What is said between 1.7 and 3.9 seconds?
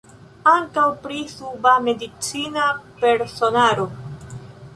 medicina personaro.